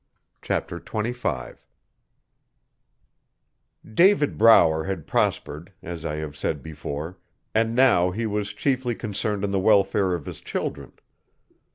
[0.41, 1.63] Chapter 25
[3.93, 7.19] David Brower had prospered, as I have said before,
[7.53, 10.93] and now he was chiefly concerned in the welfare of his children.